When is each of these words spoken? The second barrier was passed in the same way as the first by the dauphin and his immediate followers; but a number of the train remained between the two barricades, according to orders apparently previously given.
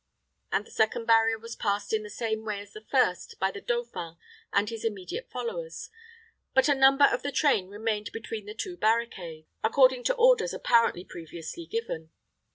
The 0.51 0.71
second 0.71 1.05
barrier 1.05 1.37
was 1.37 1.55
passed 1.55 1.93
in 1.93 2.01
the 2.01 2.09
same 2.09 2.43
way 2.43 2.59
as 2.59 2.73
the 2.73 2.81
first 2.89 3.35
by 3.39 3.51
the 3.51 3.61
dauphin 3.61 4.15
and 4.51 4.67
his 4.67 4.83
immediate 4.83 5.29
followers; 5.29 5.91
but 6.55 6.67
a 6.67 6.73
number 6.73 7.05
of 7.05 7.21
the 7.21 7.31
train 7.31 7.67
remained 7.69 8.11
between 8.11 8.47
the 8.47 8.55
two 8.55 8.77
barricades, 8.77 9.47
according 9.63 10.03
to 10.05 10.15
orders 10.15 10.55
apparently 10.55 11.03
previously 11.05 11.67
given. 11.67 12.09